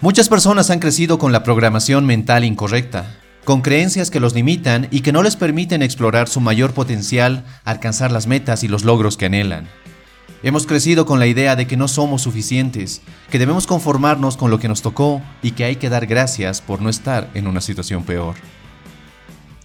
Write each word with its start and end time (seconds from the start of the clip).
Muchas 0.00 0.28
personas 0.28 0.70
han 0.70 0.78
crecido 0.78 1.18
con 1.18 1.32
la 1.32 1.42
programación 1.42 2.06
mental 2.06 2.44
incorrecta, 2.44 3.18
con 3.44 3.62
creencias 3.62 4.12
que 4.12 4.20
los 4.20 4.32
limitan 4.32 4.86
y 4.92 5.00
que 5.00 5.10
no 5.10 5.24
les 5.24 5.34
permiten 5.34 5.82
explorar 5.82 6.28
su 6.28 6.40
mayor 6.40 6.72
potencial, 6.72 7.44
alcanzar 7.64 8.12
las 8.12 8.28
metas 8.28 8.62
y 8.62 8.68
los 8.68 8.84
logros 8.84 9.16
que 9.16 9.26
anhelan. 9.26 9.68
Hemos 10.44 10.68
crecido 10.68 11.04
con 11.04 11.18
la 11.18 11.26
idea 11.26 11.56
de 11.56 11.66
que 11.66 11.76
no 11.76 11.88
somos 11.88 12.22
suficientes, 12.22 13.02
que 13.28 13.40
debemos 13.40 13.66
conformarnos 13.66 14.36
con 14.36 14.52
lo 14.52 14.60
que 14.60 14.68
nos 14.68 14.82
tocó 14.82 15.20
y 15.42 15.50
que 15.50 15.64
hay 15.64 15.74
que 15.74 15.88
dar 15.88 16.06
gracias 16.06 16.60
por 16.60 16.80
no 16.80 16.90
estar 16.90 17.28
en 17.34 17.48
una 17.48 17.60
situación 17.60 18.04
peor. 18.04 18.36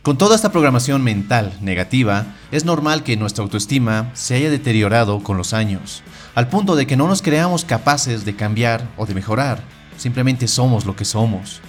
Con 0.01 0.17
toda 0.17 0.35
esta 0.35 0.51
programación 0.51 1.03
mental 1.03 1.53
negativa, 1.61 2.25
es 2.51 2.65
normal 2.65 3.03
que 3.03 3.17
nuestra 3.17 3.43
autoestima 3.43 4.09
se 4.15 4.33
haya 4.33 4.49
deteriorado 4.49 5.21
con 5.21 5.37
los 5.37 5.53
años, 5.53 6.01
al 6.33 6.47
punto 6.47 6.75
de 6.75 6.87
que 6.87 6.97
no 6.97 7.07
nos 7.07 7.21
creamos 7.21 7.65
capaces 7.65 8.25
de 8.25 8.35
cambiar 8.35 8.89
o 8.97 9.05
de 9.05 9.13
mejorar, 9.13 9.61
simplemente 9.97 10.47
somos 10.47 10.85
lo 10.85 10.95
que 10.95 11.05
somos. 11.05 11.61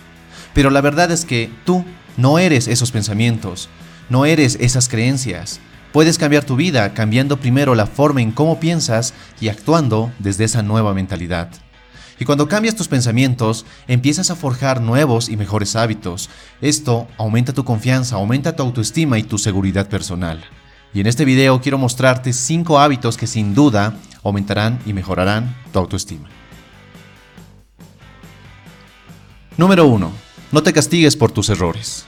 Pero 0.53 0.71
la 0.71 0.81
verdad 0.81 1.11
es 1.11 1.25
que 1.25 1.51
tú 1.65 1.85
no 2.17 2.39
eres 2.39 2.69
esos 2.69 2.93
pensamientos, 2.93 3.69
no 4.09 4.25
eres 4.25 4.57
esas 4.61 4.89
creencias, 4.89 5.61
Puedes 5.95 6.19
cambiar 6.19 6.43
tu 6.43 6.57
vida 6.57 6.93
cambiando 6.93 7.39
primero 7.39 7.77
la 7.77 7.87
forma 7.87 8.21
en 8.21 8.33
cómo 8.33 8.59
piensas 8.59 9.15
y 9.41 9.47
actuando 9.47 10.11
desde 10.19 10.43
esa 10.43 10.61
nueva 10.61 10.93
mentalidad. 10.93 11.51
Y 12.19 12.25
cuando 12.25 12.49
cambias 12.49 12.75
tus 12.75 12.89
pensamientos, 12.89 13.65
empiezas 13.87 14.29
a 14.33 14.35
forjar 14.35 14.81
nuevos 14.81 15.29
y 15.29 15.37
mejores 15.37 15.77
hábitos. 15.77 16.31
Esto 16.61 17.07
aumenta 17.17 17.53
tu 17.53 17.65
confianza, 17.65 18.17
aumenta 18.17 18.57
tu 18.57 18.65
autoestima 18.65 19.21
y 19.21 19.23
tu 19.23 19.39
seguridad 19.39 19.89
personal. 19.89 20.43
Y 20.93 20.99
en 20.99 21.07
este 21.07 21.25
video 21.25 21.61
quiero 21.61 21.79
mostrarte 21.79 22.33
5 22.33 22.81
hábitos 22.81 23.17
que 23.17 23.29
sin 23.29 23.55
duda 23.55 23.95
aumentarán 24.25 24.81
y 24.87 24.95
mejorarán 24.95 25.57
tu 25.73 25.79
autoestima. 25.79 26.29
Número 29.57 29.87
1. 29.87 30.11
No 30.51 30.63
te 30.65 30.73
castigues 30.73 31.15
por 31.17 31.31
tus 31.31 31.49
errores. 31.49 32.07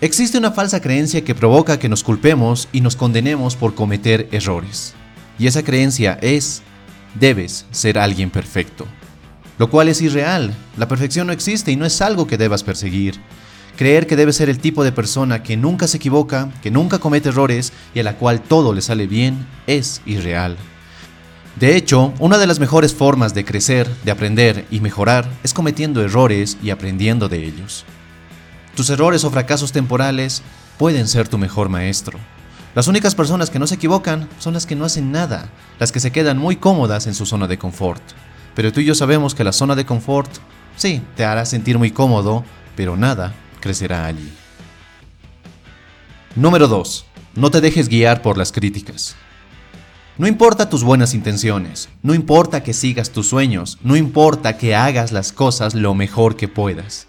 Existe 0.00 0.38
una 0.38 0.50
falsa 0.50 0.80
creencia 0.80 1.22
que 1.22 1.34
provoca 1.34 1.78
que 1.78 1.90
nos 1.90 2.02
culpemos 2.02 2.66
y 2.72 2.80
nos 2.80 2.96
condenemos 2.96 3.56
por 3.56 3.74
cometer 3.74 4.26
errores. 4.32 4.94
Y 5.38 5.46
esa 5.46 5.62
creencia 5.62 6.18
es, 6.22 6.62
debes 7.20 7.66
ser 7.72 7.98
alguien 7.98 8.30
perfecto. 8.30 8.86
Lo 9.58 9.68
cual 9.68 9.88
es 9.88 10.00
irreal, 10.00 10.54
la 10.78 10.88
perfección 10.88 11.26
no 11.26 11.34
existe 11.34 11.72
y 11.72 11.76
no 11.76 11.84
es 11.84 12.00
algo 12.00 12.26
que 12.26 12.38
debas 12.38 12.62
perseguir. 12.62 13.20
Creer 13.76 14.06
que 14.06 14.16
debes 14.16 14.36
ser 14.36 14.48
el 14.48 14.58
tipo 14.58 14.82
de 14.82 14.92
persona 14.92 15.42
que 15.42 15.58
nunca 15.58 15.86
se 15.88 15.98
equivoca, 15.98 16.50
que 16.62 16.70
nunca 16.70 16.98
comete 16.98 17.28
errores 17.28 17.74
y 17.94 18.00
a 18.00 18.02
la 18.02 18.16
cual 18.16 18.40
todo 18.40 18.72
le 18.72 18.80
sale 18.80 19.06
bien 19.06 19.46
es 19.66 20.00
irreal. 20.06 20.56
De 21.56 21.74
hecho, 21.74 22.12
una 22.18 22.36
de 22.36 22.46
las 22.46 22.60
mejores 22.60 22.92
formas 22.92 23.32
de 23.32 23.46
crecer, 23.46 23.88
de 24.04 24.10
aprender 24.10 24.66
y 24.70 24.80
mejorar 24.80 25.26
es 25.42 25.54
cometiendo 25.54 26.02
errores 26.02 26.58
y 26.62 26.68
aprendiendo 26.68 27.30
de 27.30 27.44
ellos. 27.44 27.86
Tus 28.74 28.90
errores 28.90 29.24
o 29.24 29.30
fracasos 29.30 29.72
temporales 29.72 30.42
pueden 30.76 31.08
ser 31.08 31.28
tu 31.28 31.38
mejor 31.38 31.70
maestro. 31.70 32.18
Las 32.74 32.88
únicas 32.88 33.14
personas 33.14 33.48
que 33.48 33.58
no 33.58 33.66
se 33.66 33.76
equivocan 33.76 34.28
son 34.38 34.52
las 34.52 34.66
que 34.66 34.76
no 34.76 34.84
hacen 34.84 35.10
nada, 35.10 35.48
las 35.78 35.92
que 35.92 36.00
se 36.00 36.10
quedan 36.10 36.36
muy 36.36 36.56
cómodas 36.56 37.06
en 37.06 37.14
su 37.14 37.24
zona 37.24 37.46
de 37.46 37.56
confort. 37.56 38.02
Pero 38.54 38.70
tú 38.70 38.80
y 38.80 38.84
yo 38.84 38.94
sabemos 38.94 39.34
que 39.34 39.44
la 39.44 39.52
zona 39.52 39.74
de 39.74 39.86
confort, 39.86 40.30
sí, 40.76 41.00
te 41.16 41.24
hará 41.24 41.46
sentir 41.46 41.78
muy 41.78 41.90
cómodo, 41.90 42.44
pero 42.76 42.98
nada 42.98 43.34
crecerá 43.60 44.04
allí. 44.04 44.30
Número 46.34 46.68
2. 46.68 47.06
No 47.34 47.50
te 47.50 47.62
dejes 47.62 47.88
guiar 47.88 48.20
por 48.20 48.36
las 48.36 48.52
críticas. 48.52 49.16
No 50.18 50.26
importa 50.26 50.70
tus 50.70 50.82
buenas 50.82 51.12
intenciones, 51.12 51.90
no 52.02 52.14
importa 52.14 52.62
que 52.62 52.72
sigas 52.72 53.10
tus 53.10 53.28
sueños, 53.28 53.76
no 53.82 53.96
importa 53.96 54.56
que 54.56 54.74
hagas 54.74 55.12
las 55.12 55.30
cosas 55.30 55.74
lo 55.74 55.94
mejor 55.94 56.36
que 56.36 56.48
puedas. 56.48 57.06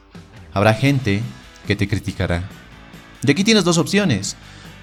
Habrá 0.54 0.74
gente 0.74 1.22
que 1.66 1.78
te 1.78 1.88
criticará. 1.88 2.44
Y 3.26 3.32
aquí 3.32 3.46
tienes 3.46 3.64
dos 3.64 3.78
opciones. 3.78 4.36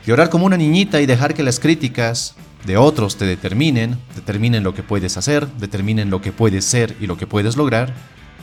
Llorar 0.06 0.30
como 0.30 0.46
una 0.46 0.56
niñita 0.56 1.02
y 1.02 1.06
dejar 1.06 1.34
que 1.34 1.42
las 1.42 1.60
críticas 1.60 2.34
de 2.64 2.78
otros 2.78 3.16
te 3.16 3.26
determinen, 3.26 3.98
determinen 4.14 4.64
lo 4.64 4.72
que 4.72 4.82
puedes 4.82 5.18
hacer, 5.18 5.46
determinen 5.58 6.08
lo 6.08 6.22
que 6.22 6.32
puedes 6.32 6.64
ser 6.64 6.96
y 7.02 7.06
lo 7.06 7.18
que 7.18 7.26
puedes 7.26 7.58
lograr. 7.58 7.92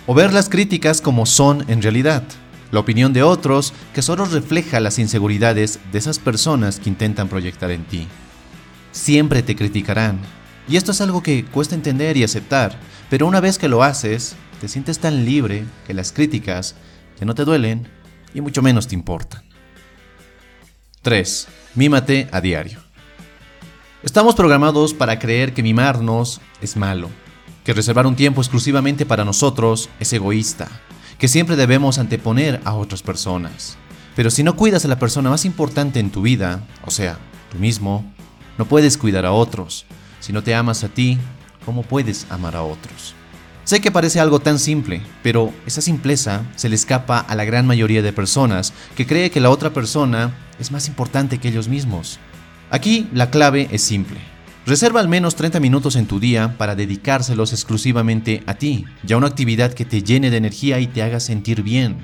O 0.06 0.14
ver 0.14 0.32
las 0.32 0.48
críticas 0.48 1.02
como 1.02 1.26
son 1.26 1.66
en 1.68 1.82
realidad. 1.82 2.22
La 2.72 2.82
opinión 2.82 3.14
de 3.14 3.24
otros 3.24 3.74
que 3.96 4.04
solo 4.04 4.26
refleja 4.26 4.80
las 4.80 5.00
inseguridades 5.00 5.80
de 5.92 5.98
esas 5.98 6.20
personas 6.20 6.80
que 6.80 6.90
intentan 6.90 7.30
proyectar 7.30 7.72
en 7.72 7.84
ti. 7.84 8.08
Siempre 8.92 9.44
te 9.44 9.56
criticarán. 9.56 10.20
Y 10.68 10.78
esto 10.78 10.92
es 10.92 11.02
algo 11.02 11.24
que 11.24 11.46
cuesta 11.46 11.76
entender 11.76 12.18
y 12.18 12.24
aceptar, 12.24 12.78
pero 13.10 13.28
una 13.28 13.40
vez 13.40 13.58
que 13.58 13.68
lo 13.68 13.84
haces, 13.84 14.36
te 14.60 14.68
sientes 14.68 15.00
tan 15.00 15.26
libre 15.26 15.66
que 15.88 15.94
las 15.94 16.12
críticas, 16.12 16.76
que 17.18 17.26
no 17.26 17.36
te 17.36 17.46
duelen, 17.46 17.88
y 18.34 18.42
mucho 18.42 18.62
menos 18.62 18.88
te 18.88 18.96
importan. 18.96 19.44
3. 21.02 21.48
Mímate 21.76 22.30
a 22.32 22.42
diario. 22.42 22.80
Estamos 24.04 24.36
programados 24.36 24.94
para 24.94 25.20
creer 25.20 25.54
que 25.54 25.64
mimarnos 25.64 26.42
es 26.62 26.76
malo, 26.76 27.10
que 27.64 27.74
reservar 27.74 28.08
un 28.08 28.16
tiempo 28.16 28.42
exclusivamente 28.42 29.06
para 29.06 29.26
nosotros 29.26 29.90
es 30.00 30.12
egoísta, 30.14 30.68
que 31.18 31.28
siempre 31.28 31.56
debemos 31.56 31.98
anteponer 32.00 32.62
a 32.66 32.74
otras 32.74 33.04
personas. 33.04 33.78
Pero 34.16 34.30
si 34.30 34.44
no 34.44 34.56
cuidas 34.56 34.86
a 34.86 34.88
la 34.88 35.00
persona 35.00 35.30
más 35.30 35.46
importante 35.46 36.00
en 36.00 36.12
tu 36.12 36.22
vida, 36.22 36.68
o 36.86 36.92
sea, 36.92 37.18
tú 37.52 37.58
mismo, 37.58 38.12
no 38.62 38.68
puedes 38.68 38.96
cuidar 38.96 39.26
a 39.26 39.32
otros. 39.32 39.86
Si 40.20 40.32
no 40.32 40.44
te 40.44 40.54
amas 40.54 40.84
a 40.84 40.90
ti, 40.90 41.18
¿cómo 41.66 41.82
puedes 41.82 42.28
amar 42.30 42.56
a 42.56 42.62
otros? 42.62 43.16
Sé 43.64 43.82
que 43.82 43.90
parece 43.90 44.20
algo 44.20 44.40
tan 44.40 44.60
simple, 44.60 45.02
pero 45.24 45.52
esa 45.66 45.82
simpleza 45.82 46.44
se 46.58 46.70
le 46.70 46.76
escapa 46.76 47.18
a 47.18 47.34
la 47.34 47.44
gran 47.44 47.66
mayoría 47.66 48.04
de 48.04 48.14
personas 48.14 48.72
que 48.96 49.08
cree 49.08 49.32
que 49.32 49.40
la 49.40 49.50
otra 49.50 49.72
persona 49.72 50.32
es 50.60 50.72
más 50.72 50.88
importante 50.88 51.40
que 51.40 51.48
ellos 51.48 51.70
mismos. 51.70 52.20
Aquí 52.70 53.10
la 53.14 53.32
clave 53.32 53.68
es 53.72 53.82
simple. 53.82 54.20
Reserva 54.68 55.00
al 55.00 55.08
menos 55.08 55.34
30 55.34 55.60
minutos 55.60 55.96
en 55.96 56.06
tu 56.06 56.20
día 56.20 56.56
para 56.60 56.76
dedicárselos 56.76 57.54
exclusivamente 57.54 58.44
a 58.46 58.54
ti, 58.54 58.86
ya 59.02 59.18
una 59.18 59.26
actividad 59.26 59.74
que 59.74 59.86
te 59.86 60.04
llene 60.04 60.30
de 60.30 60.38
energía 60.38 60.80
y 60.80 60.86
te 60.86 61.02
haga 61.02 61.20
sentir 61.20 61.64
bien. 61.64 61.98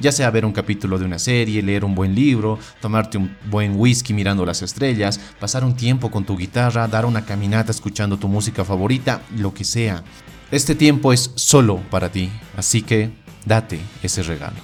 Ya 0.00 0.12
sea 0.12 0.30
ver 0.30 0.44
un 0.44 0.52
capítulo 0.52 0.98
de 0.98 1.04
una 1.04 1.18
serie, 1.18 1.62
leer 1.62 1.84
un 1.84 1.94
buen 1.94 2.14
libro, 2.14 2.58
tomarte 2.80 3.18
un 3.18 3.36
buen 3.50 3.74
whisky 3.76 4.14
mirando 4.14 4.46
las 4.46 4.62
estrellas, 4.62 5.18
pasar 5.40 5.64
un 5.64 5.74
tiempo 5.74 6.10
con 6.10 6.24
tu 6.24 6.36
guitarra, 6.36 6.86
dar 6.86 7.04
una 7.04 7.24
caminata 7.24 7.72
escuchando 7.72 8.16
tu 8.16 8.28
música 8.28 8.64
favorita, 8.64 9.22
lo 9.36 9.52
que 9.52 9.64
sea. 9.64 10.04
Este 10.50 10.74
tiempo 10.74 11.12
es 11.12 11.32
solo 11.34 11.78
para 11.90 12.10
ti, 12.10 12.30
así 12.56 12.82
que 12.82 13.10
date 13.44 13.80
ese 14.02 14.22
regalo. 14.22 14.56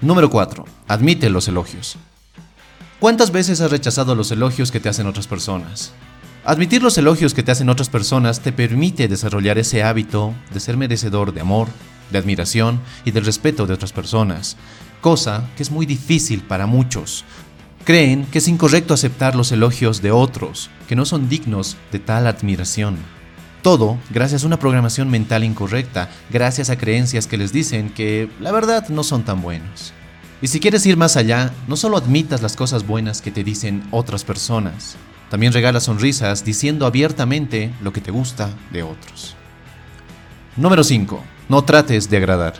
Número 0.00 0.28
4. 0.28 0.64
Admite 0.88 1.30
los 1.30 1.48
elogios. 1.48 1.96
¿Cuántas 3.00 3.30
veces 3.30 3.60
has 3.60 3.70
rechazado 3.70 4.14
los 4.14 4.30
elogios 4.32 4.70
que 4.70 4.80
te 4.80 4.88
hacen 4.88 5.06
otras 5.06 5.26
personas? 5.26 5.92
Admitir 6.44 6.82
los 6.82 6.98
elogios 6.98 7.32
que 7.32 7.42
te 7.42 7.52
hacen 7.52 7.70
otras 7.70 7.88
personas 7.88 8.40
te 8.40 8.52
permite 8.52 9.08
desarrollar 9.08 9.56
ese 9.56 9.82
hábito 9.82 10.34
de 10.52 10.60
ser 10.60 10.76
merecedor 10.76 11.32
de 11.32 11.40
amor, 11.40 11.68
de 12.10 12.18
admiración 12.18 12.80
y 13.04 13.10
del 13.10 13.24
respeto 13.24 13.66
de 13.66 13.74
otras 13.74 13.92
personas, 13.92 14.56
cosa 15.00 15.48
que 15.56 15.62
es 15.62 15.70
muy 15.70 15.86
difícil 15.86 16.42
para 16.42 16.66
muchos. 16.66 17.24
Creen 17.84 18.24
que 18.26 18.38
es 18.38 18.48
incorrecto 18.48 18.94
aceptar 18.94 19.36
los 19.36 19.52
elogios 19.52 20.00
de 20.00 20.10
otros, 20.10 20.70
que 20.88 20.96
no 20.96 21.04
son 21.04 21.28
dignos 21.28 21.76
de 21.92 21.98
tal 21.98 22.26
admiración. 22.26 22.96
Todo 23.62 23.98
gracias 24.10 24.42
a 24.42 24.46
una 24.46 24.58
programación 24.58 25.10
mental 25.10 25.44
incorrecta, 25.44 26.10
gracias 26.30 26.70
a 26.70 26.78
creencias 26.78 27.26
que 27.26 27.36
les 27.36 27.52
dicen 27.52 27.90
que 27.90 28.28
la 28.40 28.52
verdad 28.52 28.88
no 28.88 29.02
son 29.02 29.24
tan 29.24 29.42
buenos. 29.42 29.92
Y 30.42 30.48
si 30.48 30.60
quieres 30.60 30.84
ir 30.84 30.96
más 30.96 31.16
allá, 31.16 31.52
no 31.68 31.76
solo 31.76 31.96
admitas 31.96 32.42
las 32.42 32.56
cosas 32.56 32.86
buenas 32.86 33.22
que 33.22 33.30
te 33.30 33.44
dicen 33.44 33.82
otras 33.90 34.24
personas, 34.24 34.96
también 35.30 35.52
regala 35.52 35.80
sonrisas 35.80 36.44
diciendo 36.44 36.86
abiertamente 36.86 37.72
lo 37.82 37.92
que 37.92 38.00
te 38.00 38.10
gusta 38.10 38.50
de 38.70 38.82
otros. 38.82 39.34
Número 40.56 40.84
5. 40.84 41.33
No 41.48 41.62
trates 41.62 42.08
de 42.08 42.16
agradar. 42.16 42.54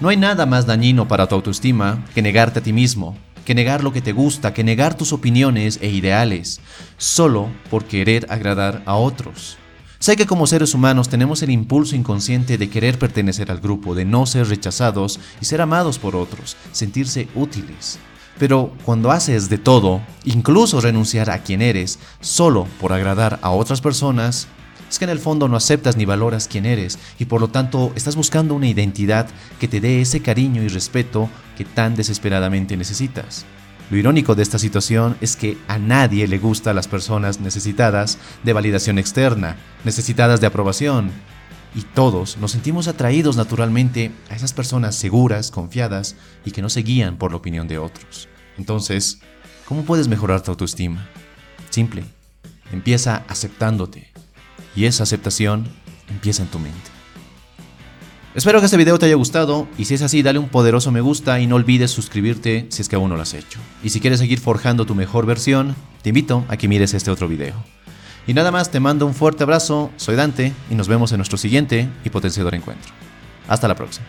No 0.00 0.08
hay 0.08 0.16
nada 0.16 0.44
más 0.44 0.66
dañino 0.66 1.06
para 1.06 1.28
tu 1.28 1.36
autoestima 1.36 2.04
que 2.14 2.20
negarte 2.20 2.58
a 2.58 2.62
ti 2.62 2.72
mismo, 2.72 3.16
que 3.44 3.54
negar 3.54 3.84
lo 3.84 3.92
que 3.92 4.02
te 4.02 4.12
gusta, 4.12 4.52
que 4.52 4.64
negar 4.64 4.96
tus 4.96 5.12
opiniones 5.12 5.78
e 5.80 5.88
ideales, 5.88 6.60
solo 6.98 7.48
por 7.70 7.84
querer 7.84 8.26
agradar 8.28 8.82
a 8.86 8.96
otros. 8.96 9.56
Sé 10.00 10.16
que 10.16 10.26
como 10.26 10.48
seres 10.48 10.74
humanos 10.74 11.08
tenemos 11.08 11.42
el 11.42 11.50
impulso 11.50 11.94
inconsciente 11.94 12.58
de 12.58 12.68
querer 12.68 12.98
pertenecer 12.98 13.52
al 13.52 13.60
grupo, 13.60 13.94
de 13.94 14.04
no 14.04 14.26
ser 14.26 14.48
rechazados 14.48 15.20
y 15.40 15.44
ser 15.44 15.60
amados 15.60 15.98
por 16.00 16.16
otros, 16.16 16.56
sentirse 16.72 17.28
útiles. 17.36 18.00
Pero 18.36 18.74
cuando 18.84 19.12
haces 19.12 19.48
de 19.48 19.58
todo, 19.58 20.02
incluso 20.24 20.80
renunciar 20.80 21.30
a 21.30 21.38
quien 21.38 21.62
eres, 21.62 22.00
solo 22.20 22.66
por 22.80 22.92
agradar 22.92 23.38
a 23.42 23.50
otras 23.50 23.80
personas, 23.80 24.48
es 24.88 24.98
que 24.98 25.04
en 25.04 25.10
el 25.10 25.18
fondo 25.18 25.48
no 25.48 25.56
aceptas 25.56 25.96
ni 25.96 26.04
valoras 26.04 26.48
quién 26.48 26.66
eres 26.66 26.98
y 27.18 27.24
por 27.24 27.40
lo 27.40 27.48
tanto 27.48 27.92
estás 27.96 28.16
buscando 28.16 28.54
una 28.54 28.68
identidad 28.68 29.28
que 29.58 29.68
te 29.68 29.80
dé 29.80 30.00
ese 30.00 30.20
cariño 30.20 30.62
y 30.62 30.68
respeto 30.68 31.28
que 31.56 31.64
tan 31.64 31.96
desesperadamente 31.96 32.76
necesitas. 32.76 33.44
Lo 33.90 33.96
irónico 33.96 34.34
de 34.34 34.42
esta 34.42 34.58
situación 34.58 35.16
es 35.20 35.36
que 35.36 35.56
a 35.68 35.78
nadie 35.78 36.26
le 36.26 36.38
gusta 36.38 36.70
a 36.70 36.74
las 36.74 36.88
personas 36.88 37.40
necesitadas 37.40 38.18
de 38.42 38.52
validación 38.52 38.98
externa, 38.98 39.56
necesitadas 39.84 40.40
de 40.40 40.46
aprobación. 40.46 41.10
y 41.74 41.82
todos 41.82 42.38
nos 42.38 42.52
sentimos 42.52 42.88
atraídos 42.88 43.36
naturalmente 43.36 44.10
a 44.30 44.34
esas 44.34 44.54
personas 44.54 44.94
seguras, 44.94 45.50
confiadas 45.50 46.16
y 46.46 46.52
que 46.52 46.62
no 46.62 46.70
se 46.70 46.80
guían 46.80 47.18
por 47.18 47.32
la 47.32 47.36
opinión 47.36 47.68
de 47.68 47.76
otros. 47.76 48.30
Entonces, 48.56 49.18
¿cómo 49.66 49.82
puedes 49.82 50.08
mejorar 50.08 50.40
tu 50.40 50.52
autoestima? 50.52 51.06
Simple, 51.68 52.04
empieza 52.72 53.24
aceptándote 53.28 54.10
y 54.76 54.84
esa 54.84 55.02
aceptación 55.02 55.66
empieza 56.08 56.42
en 56.42 56.48
tu 56.48 56.58
mente. 56.58 56.96
Espero 58.34 58.60
que 58.60 58.66
este 58.66 58.76
video 58.76 58.98
te 58.98 59.06
haya 59.06 59.14
gustado 59.14 59.66
y 59.78 59.86
si 59.86 59.94
es 59.94 60.02
así 60.02 60.22
dale 60.22 60.38
un 60.38 60.50
poderoso 60.50 60.92
me 60.92 61.00
gusta 61.00 61.40
y 61.40 61.46
no 61.46 61.56
olvides 61.56 61.90
suscribirte 61.90 62.66
si 62.68 62.82
es 62.82 62.88
que 62.88 62.96
aún 62.96 63.08
no 63.08 63.16
lo 63.16 63.22
has 63.22 63.32
hecho. 63.32 63.58
Y 63.82 63.88
si 63.88 63.98
quieres 63.98 64.20
seguir 64.20 64.38
forjando 64.38 64.84
tu 64.84 64.94
mejor 64.94 65.24
versión, 65.24 65.74
te 66.02 66.10
invito 66.10 66.44
a 66.48 66.58
que 66.58 66.68
mires 66.68 66.92
este 66.92 67.10
otro 67.10 67.28
video. 67.28 67.54
Y 68.26 68.34
nada 68.34 68.50
más, 68.50 68.70
te 68.70 68.80
mando 68.80 69.06
un 69.06 69.14
fuerte 69.14 69.44
abrazo, 69.44 69.90
soy 69.96 70.16
Dante 70.16 70.52
y 70.70 70.74
nos 70.74 70.88
vemos 70.88 71.12
en 71.12 71.18
nuestro 71.18 71.38
siguiente 71.38 71.88
y 72.04 72.10
potenciador 72.10 72.54
encuentro. 72.54 72.92
Hasta 73.48 73.68
la 73.68 73.74
próxima. 73.74 74.06